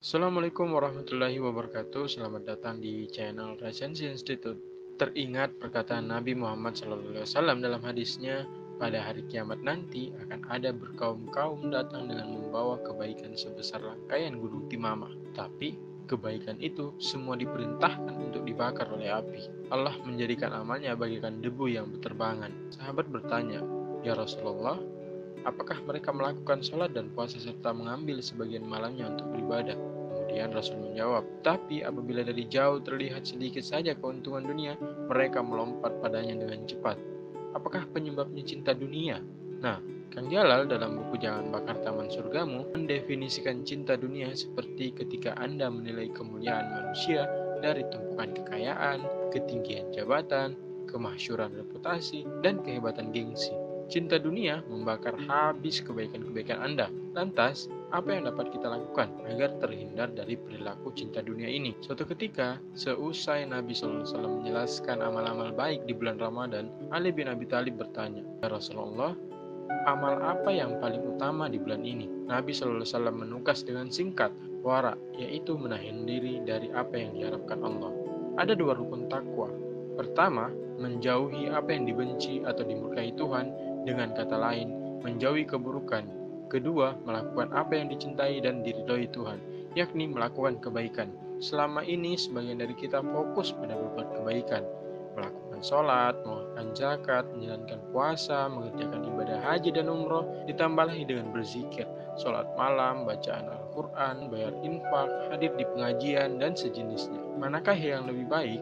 Assalamualaikum 0.00 0.72
warahmatullahi 0.72 1.36
wabarakatuh. 1.44 2.08
Selamat 2.08 2.48
datang 2.48 2.80
di 2.80 3.04
channel 3.12 3.60
Resensi 3.60 4.08
Institute. 4.08 4.56
Teringat 4.96 5.60
perkataan 5.60 6.08
Nabi 6.08 6.32
Muhammad 6.32 6.72
SAW 6.72 7.60
dalam 7.60 7.84
hadisnya, 7.84 8.48
pada 8.80 8.96
hari 8.96 9.28
kiamat 9.28 9.60
nanti 9.60 10.08
akan 10.24 10.40
ada 10.48 10.72
berkaum-kaum 10.72 11.68
datang 11.68 12.08
dengan 12.08 12.32
membawa 12.32 12.80
kebaikan 12.80 13.36
sebesar 13.36 13.84
rangkaian 13.84 14.40
gunung 14.40 14.72
Timama. 14.72 15.12
Tapi 15.36 15.76
kebaikan 16.08 16.56
itu 16.64 16.96
semua 16.96 17.36
diperintahkan 17.36 18.16
untuk 18.16 18.48
dibakar 18.48 18.88
oleh 18.88 19.12
api. 19.12 19.68
Allah 19.68 20.00
menjadikan 20.00 20.56
amalnya 20.56 20.96
bagaikan 20.96 21.44
debu 21.44 21.76
yang 21.76 21.92
berterbangan. 21.92 22.72
Sahabat 22.72 23.04
bertanya, 23.12 23.60
Ya 24.00 24.16
Rasulullah, 24.16 24.80
apakah 25.44 25.80
mereka 25.86 26.10
melakukan 26.12 26.60
sholat 26.60 26.92
dan 26.92 27.12
puasa 27.12 27.40
serta 27.40 27.72
mengambil 27.72 28.20
sebagian 28.20 28.64
malamnya 28.64 29.10
untuk 29.12 29.30
beribadah? 29.32 29.78
Kemudian 30.10 30.54
Rasul 30.54 30.78
menjawab, 30.78 31.26
tapi 31.42 31.82
apabila 31.82 32.22
dari 32.22 32.46
jauh 32.46 32.78
terlihat 32.78 33.26
sedikit 33.26 33.66
saja 33.66 33.98
keuntungan 33.98 34.46
dunia, 34.46 34.78
mereka 35.10 35.42
melompat 35.42 35.98
padanya 35.98 36.38
dengan 36.38 36.66
cepat. 36.66 36.98
Apakah 37.50 37.82
penyebabnya 37.90 38.46
cinta 38.46 38.70
dunia? 38.70 39.18
Nah, 39.60 39.82
Kang 40.10 40.26
Jalal 40.26 40.66
dalam 40.66 40.98
buku 40.98 41.22
Jangan 41.22 41.54
Bakar 41.54 41.82
Taman 41.86 42.10
Surgamu 42.10 42.66
mendefinisikan 42.74 43.62
cinta 43.62 43.94
dunia 43.94 44.30
seperti 44.34 44.90
ketika 44.90 45.38
Anda 45.38 45.70
menilai 45.70 46.10
kemuliaan 46.10 46.66
manusia 46.78 47.30
dari 47.62 47.86
tumpukan 47.90 48.34
kekayaan, 48.34 49.06
ketinggian 49.30 49.90
jabatan, 49.94 50.58
kemasyuran 50.90 51.54
reputasi, 51.54 52.26
dan 52.42 52.58
kehebatan 52.64 53.14
gengsi. 53.14 53.69
Cinta 53.90 54.22
dunia 54.22 54.62
membakar 54.70 55.18
habis 55.26 55.82
kebaikan-kebaikan 55.82 56.62
Anda. 56.62 56.86
Lantas, 57.10 57.66
apa 57.90 58.14
yang 58.14 58.30
dapat 58.30 58.54
kita 58.54 58.70
lakukan 58.70 59.10
agar 59.26 59.58
terhindar 59.58 60.14
dari 60.14 60.38
perilaku 60.38 60.94
cinta 60.94 61.18
dunia 61.18 61.50
ini? 61.50 61.74
Suatu 61.82 62.06
ketika, 62.06 62.62
seusai 62.78 63.50
Nabi 63.50 63.74
SAW 63.74 64.06
menjelaskan 64.14 65.02
amal-amal 65.02 65.50
baik 65.50 65.90
di 65.90 65.98
bulan 65.98 66.22
Ramadan, 66.22 66.70
Ali 66.94 67.10
bin 67.10 67.26
Abi 67.26 67.50
Thalib 67.50 67.82
bertanya, 67.82 68.22
Ya 68.38 68.54
Rasulullah, 68.54 69.10
amal 69.90 70.22
apa 70.22 70.54
yang 70.54 70.78
paling 70.78 71.02
utama 71.02 71.50
di 71.50 71.58
bulan 71.58 71.82
ini? 71.82 72.06
Nabi 72.30 72.54
SAW 72.54 72.86
menukas 73.10 73.66
dengan 73.66 73.90
singkat, 73.90 74.30
wara, 74.62 74.94
yaitu 75.18 75.58
menahan 75.58 76.06
diri 76.06 76.38
dari 76.46 76.70
apa 76.70 76.94
yang 76.94 77.18
diharapkan 77.18 77.58
Allah. 77.66 77.90
Ada 78.38 78.54
dua 78.54 78.78
rukun 78.78 79.10
takwa. 79.10 79.50
Pertama, 79.98 80.46
menjauhi 80.80 81.52
apa 81.52 81.76
yang 81.76 81.84
dibenci 81.84 82.40
atau 82.40 82.64
dimurkai 82.64 83.12
Tuhan 83.12 83.69
dengan 83.84 84.12
kata 84.12 84.36
lain, 84.36 85.00
menjauhi 85.00 85.48
keburukan. 85.48 86.04
Kedua, 86.50 86.98
melakukan 87.06 87.54
apa 87.54 87.78
yang 87.78 87.86
dicintai 87.88 88.42
dan 88.42 88.66
diridhoi 88.66 89.06
Tuhan, 89.14 89.38
yakni 89.78 90.10
melakukan 90.10 90.58
kebaikan. 90.58 91.14
Selama 91.40 91.86
ini, 91.86 92.18
sebagian 92.18 92.60
dari 92.60 92.74
kita 92.76 93.00
fokus 93.00 93.54
pada 93.54 93.78
berbuat 93.78 94.08
kebaikan, 94.20 94.66
melakukan 95.14 95.60
sholat, 95.62 96.14
mengeluarkan 96.26 96.66
zakat, 96.76 97.24
menjalankan 97.32 97.80
puasa, 97.94 98.50
mengerjakan 98.50 99.00
ibadah 99.08 99.38
haji 99.46 99.70
dan 99.72 99.86
umroh, 99.88 100.26
ditambah 100.50 100.84
lagi 100.90 101.04
dengan 101.06 101.32
berzikir, 101.32 101.86
sholat 102.20 102.46
malam, 102.58 103.06
bacaan 103.06 103.46
Al-Quran, 103.46 104.28
bayar 104.28 104.52
infak, 104.66 105.08
hadir 105.32 105.52
di 105.56 105.64
pengajian, 105.64 106.36
dan 106.42 106.52
sejenisnya. 106.58 107.20
Manakah 107.38 107.78
yang 107.78 108.04
lebih 108.10 108.26
baik? 108.26 108.60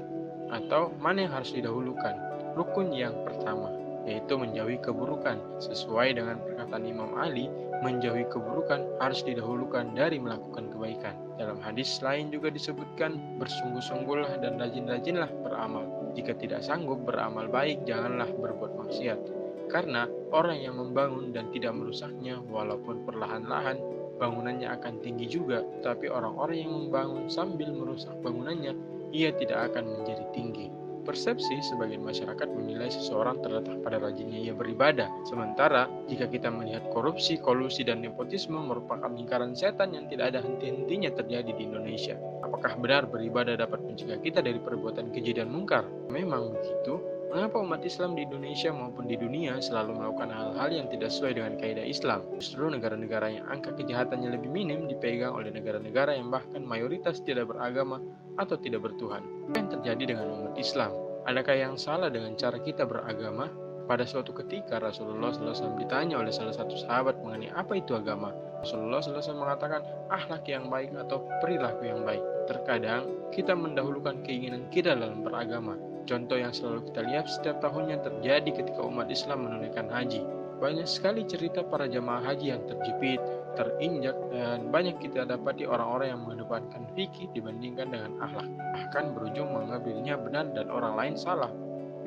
Atau 0.49 0.97
mana 1.01 1.29
yang 1.29 1.33
harus 1.35 1.53
didahulukan? 1.53 2.17
Rukun 2.57 2.91
yang 2.91 3.15
pertama, 3.23 3.71
yaitu 4.09 4.41
menjauhi 4.41 4.81
keburukan. 4.81 5.37
Sesuai 5.61 6.17
dengan 6.17 6.41
perkataan 6.41 6.89
Imam 6.89 7.13
Ali, 7.21 7.53
menjauhi 7.85 8.25
keburukan 8.33 8.83
harus 8.99 9.21
didahulukan 9.21 9.93
dari 9.93 10.17
melakukan 10.17 10.73
kebaikan. 10.73 11.15
Dalam 11.37 11.61
hadis 11.61 12.01
lain 12.01 12.33
juga 12.33 12.49
disebutkan, 12.49 13.39
bersungguh-sungguhlah 13.39 14.41
dan 14.41 14.57
rajin-rajinlah 14.57 15.31
beramal. 15.45 15.85
Jika 16.17 16.35
tidak 16.41 16.65
sanggup 16.65 17.05
beramal 17.05 17.47
baik, 17.47 17.85
janganlah 17.85 18.27
berbuat 18.33 18.75
maksiat. 18.81 19.21
Karena 19.69 20.09
orang 20.33 20.65
yang 20.65 20.81
membangun 20.81 21.31
dan 21.37 21.53
tidak 21.53 21.77
merusaknya, 21.77 22.41
walaupun 22.49 23.05
perlahan-lahan, 23.05 23.77
bangunannya 24.17 24.67
akan 24.67 25.05
tinggi 25.05 25.29
juga. 25.29 25.61
Tapi 25.85 26.09
orang-orang 26.09 26.57
yang 26.59 26.73
membangun 26.73 27.29
sambil 27.29 27.71
merusak 27.71 28.17
bangunannya, 28.25 28.73
ia 29.13 29.31
tidak 29.37 29.73
akan 29.73 30.01
menjadi 30.01 30.25
tinggi. 30.33 30.78
Persepsi 31.09 31.65
sebagian 31.65 32.05
masyarakat 32.05 32.53
menilai 32.53 32.93
seseorang 32.93 33.41
terletak 33.41 33.81
pada 33.81 33.97
rajinnya 33.97 34.45
ia 34.45 34.53
beribadah. 34.53 35.09
Sementara, 35.25 35.89
jika 36.05 36.29
kita 36.29 36.53
melihat 36.53 36.85
korupsi, 36.93 37.41
kolusi, 37.41 37.81
dan 37.81 38.05
nepotisme 38.05 38.61
merupakan 38.61 39.09
lingkaran 39.09 39.57
setan 39.57 39.97
yang 39.97 40.05
tidak 40.05 40.37
ada 40.37 40.45
henti-hentinya 40.45 41.09
terjadi 41.17 41.49
di 41.49 41.65
Indonesia. 41.65 42.21
Apakah 42.45 42.77
benar 42.77 43.09
beribadah 43.09 43.57
dapat 43.57 43.89
mencegah 43.89 44.21
kita 44.21 44.45
dari 44.45 44.61
perbuatan 44.61 45.09
keji 45.09 45.41
dan 45.41 45.49
mungkar? 45.49 45.89
Memang 46.13 46.53
begitu, 46.53 47.01
Mengapa 47.29 47.61
umat 47.61 47.85
Islam 47.85 48.17
di 48.17 48.25
Indonesia 48.25 48.73
maupun 48.73 49.05
di 49.05 49.13
dunia 49.13 49.61
selalu 49.61 50.01
melakukan 50.01 50.33
hal-hal 50.33 50.73
yang 50.73 50.89
tidak 50.89 51.13
sesuai 51.13 51.37
dengan 51.37 51.61
kaidah 51.61 51.85
Islam? 51.85 52.25
Justru 52.41 52.73
negara-negara 52.73 53.29
yang 53.29 53.45
angka 53.53 53.77
kejahatannya 53.77 54.33
lebih 54.33 54.49
minim 54.49 54.89
dipegang 54.89 55.37
oleh 55.37 55.53
negara-negara 55.53 56.17
yang 56.17 56.33
bahkan 56.33 56.65
mayoritas 56.65 57.21
tidak 57.21 57.53
beragama 57.53 58.01
atau 58.41 58.57
tidak 58.57 58.89
bertuhan. 58.89 59.21
Apa 59.53 59.61
yang 59.61 59.69
terjadi 59.69 60.03
dengan 60.17 60.27
umat 60.41 60.57
Islam? 60.57 60.89
Adakah 61.29 61.53
yang 61.53 61.75
salah 61.77 62.09
dengan 62.09 62.33
cara 62.33 62.57
kita 62.65 62.89
beragama? 62.89 63.53
Pada 63.85 64.09
suatu 64.09 64.33
ketika 64.33 64.81
Rasulullah 64.81 65.29
SAW 65.29 65.77
ditanya 65.77 66.17
oleh 66.17 66.33
salah 66.33 66.57
satu 66.57 66.81
sahabat 66.81 67.21
mengenai 67.21 67.53
apa 67.53 67.77
itu 67.77 67.93
agama. 67.93 68.33
Rasulullah 68.65 69.05
SAW 69.05 69.37
mengatakan 69.37 69.85
akhlak 70.09 70.49
yang 70.49 70.73
baik 70.73 70.97
atau 70.97 71.29
perilaku 71.45 71.93
yang 71.93 72.09
baik. 72.09 72.25
Terkadang 72.49 73.29
kita 73.33 73.53
mendahulukan 73.53 74.25
keinginan 74.25 74.65
kita 74.73 74.97
dalam 74.97 75.21
beragama 75.21 75.77
Contoh 76.09 76.41
yang 76.41 76.57
selalu 76.57 76.89
kita 76.89 77.05
lihat 77.05 77.29
setiap 77.29 77.61
tahunnya 77.61 78.01
terjadi 78.01 78.49
ketika 78.49 78.81
umat 78.81 79.13
Islam 79.13 79.45
menunaikan 79.45 79.93
haji. 79.93 80.25
Banyak 80.57 80.89
sekali 80.89 81.23
cerita 81.29 81.61
para 81.61 81.85
jamaah 81.85 82.25
haji 82.33 82.51
yang 82.51 82.65
terjepit, 82.65 83.21
terinjak, 83.55 84.17
dan 84.33 84.73
banyak 84.73 84.97
kita 85.05 85.29
dapati 85.29 85.69
orang-orang 85.69 86.17
yang 86.17 86.21
mengedepankan 86.25 86.89
fikih 86.97 87.29
dibandingkan 87.37 87.93
dengan 87.93 88.17
akhlak. 88.25 88.49
Bahkan 88.49 89.05
berujung 89.15 89.53
mengambilnya 89.53 90.17
benar 90.17 90.49
dan 90.57 90.73
orang 90.73 90.97
lain 90.97 91.15
salah. 91.15 91.53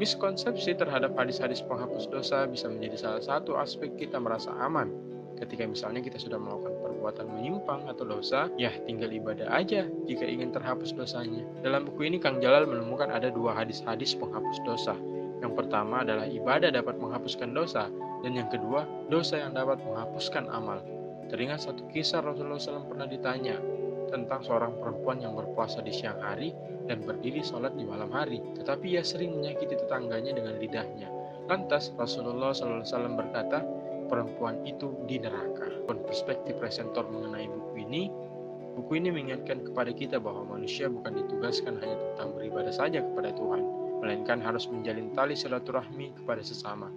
Miskonsepsi 0.02 0.76
terhadap 0.82 1.14
hadis-hadis 1.14 1.62
penghapus 1.62 2.10
dosa 2.10 2.50
bisa 2.50 2.68
menjadi 2.68 2.98
salah 2.98 3.22
satu 3.22 3.56
aspek 3.62 3.94
kita 4.02 4.18
merasa 4.18 4.50
aman. 4.58 4.90
Ketika 5.42 5.66
misalnya 5.66 6.06
kita 6.06 6.22
sudah 6.22 6.38
melakukan 6.38 6.78
perbuatan 6.86 7.26
menyimpang 7.34 7.90
atau 7.90 8.06
dosa, 8.06 8.46
ya 8.62 8.70
tinggal 8.86 9.10
ibadah 9.10 9.50
aja 9.50 9.90
jika 10.06 10.22
ingin 10.22 10.54
terhapus 10.54 10.94
dosanya. 10.94 11.42
Dalam 11.66 11.90
buku 11.90 12.06
ini 12.06 12.22
Kang 12.22 12.38
Jalal 12.38 12.70
menemukan 12.70 13.10
ada 13.10 13.34
dua 13.34 13.58
hadis-hadis 13.58 14.14
penghapus 14.14 14.62
dosa. 14.70 14.94
Yang 15.42 15.58
pertama 15.58 16.06
adalah 16.06 16.30
ibadah 16.30 16.70
dapat 16.70 17.02
menghapuskan 17.02 17.50
dosa, 17.58 17.90
dan 18.22 18.38
yang 18.38 18.54
kedua, 18.54 18.86
dosa 19.10 19.42
yang 19.42 19.58
dapat 19.58 19.82
menghapuskan 19.82 20.46
amal. 20.54 20.78
Teringat 21.34 21.66
satu 21.66 21.90
kisah 21.90 22.22
Rasulullah 22.22 22.62
SAW 22.62 22.86
pernah 22.86 23.10
ditanya 23.10 23.58
tentang 24.14 24.46
seorang 24.46 24.78
perempuan 24.78 25.24
yang 25.24 25.34
berpuasa 25.34 25.82
di 25.82 25.90
siang 25.90 26.22
hari 26.22 26.54
dan 26.86 27.02
berdiri 27.02 27.42
sholat 27.42 27.74
di 27.74 27.82
malam 27.88 28.14
hari, 28.14 28.38
tetapi 28.62 28.94
ia 28.94 29.02
sering 29.02 29.42
menyakiti 29.42 29.74
tetangganya 29.74 30.38
dengan 30.38 30.62
lidahnya. 30.62 31.10
Lantas 31.50 31.90
Rasulullah 31.98 32.54
SAW 32.54 33.18
berkata, 33.18 33.66
perempuan 34.12 34.60
itu 34.68 34.92
di 35.08 35.16
neraka. 35.24 35.72
Perspektif 35.88 36.60
presentor 36.60 37.08
mengenai 37.08 37.48
buku 37.48 37.88
ini, 37.88 38.12
buku 38.76 39.00
ini 39.00 39.16
mengingatkan 39.16 39.64
kepada 39.64 39.96
kita 39.96 40.20
bahwa 40.20 40.60
manusia 40.60 40.92
bukan 40.92 41.24
ditugaskan 41.24 41.80
hanya 41.80 41.96
tentang 41.96 42.36
beribadah 42.36 42.76
saja 42.76 43.00
kepada 43.00 43.32
Tuhan, 43.32 43.64
melainkan 44.04 44.44
harus 44.44 44.68
menjalin 44.68 45.16
tali 45.16 45.40
silaturahmi 45.40 46.20
kepada 46.20 46.44
sesama. 46.44 46.92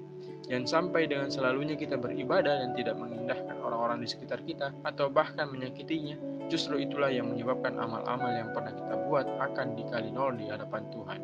Dan 0.44 0.68
sampai 0.68 1.08
dengan 1.08 1.30
selalunya 1.30 1.78
kita 1.78 1.96
beribadah 1.96 2.60
dan 2.66 2.76
tidak 2.76 2.98
mengindahkan 3.00 3.56
orang-orang 3.64 4.02
di 4.02 4.08
sekitar 4.10 4.42
kita 4.44 4.74
atau 4.84 5.08
bahkan 5.08 5.48
menyakitinya, 5.48 6.18
justru 6.52 6.82
itulah 6.82 7.08
yang 7.08 7.32
menyebabkan 7.32 7.78
amal-amal 7.80 8.28
yang 8.34 8.52
pernah 8.52 8.74
kita 8.74 8.94
buat 9.08 9.24
akan 9.40 9.78
dikali 9.78 10.10
nol 10.12 10.36
di 10.36 10.50
hadapan 10.50 10.84
Tuhan. 10.92 11.20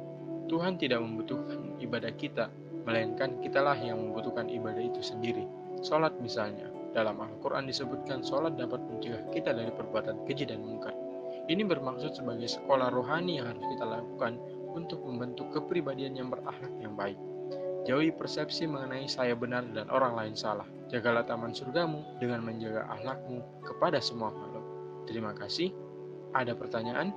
Tuhan 0.49 0.73
tidak 0.81 1.05
membutuhkan 1.05 1.77
ibadah 1.83 2.13
kita, 2.17 2.49
melainkan 2.89 3.39
kitalah 3.45 3.77
yang 3.77 4.01
membutuhkan 4.01 4.49
ibadah 4.49 4.81
itu 4.81 5.05
sendiri. 5.05 5.60
Sholat 5.81 6.12
misalnya, 6.21 6.69
dalam 6.93 7.17
Al-Quran 7.25 7.65
disebutkan 7.65 8.21
sholat 8.21 8.59
dapat 8.61 8.85
mencegah 8.85 9.25
kita 9.32 9.56
dari 9.56 9.73
perbuatan 9.73 10.29
keji 10.29 10.44
dan 10.44 10.61
mungkar. 10.61 10.93
Ini 11.49 11.65
bermaksud 11.65 12.15
sebagai 12.15 12.47
sekolah 12.47 12.93
rohani 12.93 13.41
yang 13.41 13.49
harus 13.49 13.65
kita 13.75 13.87
lakukan 13.88 14.37
untuk 14.77 15.03
membentuk 15.03 15.50
kepribadian 15.50 16.15
yang 16.15 16.29
berakhlak 16.29 16.71
yang 16.79 16.94
baik. 16.94 17.17
Jauhi 17.88 18.12
persepsi 18.12 18.69
mengenai 18.69 19.09
saya 19.09 19.32
benar 19.32 19.65
dan 19.73 19.88
orang 19.88 20.12
lain 20.15 20.35
salah. 20.37 20.69
Jagalah 20.93 21.25
taman 21.25 21.56
surgamu 21.56 22.05
dengan 22.21 22.44
menjaga 22.44 22.85
akhlakmu 22.93 23.41
kepada 23.65 23.99
semua 24.05 24.29
makhluk. 24.31 24.67
Terima 25.09 25.33
kasih. 25.33 25.73
Ada 26.37 26.55
pertanyaan? 26.55 27.11